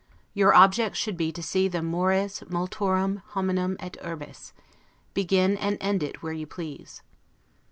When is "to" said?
1.31-1.43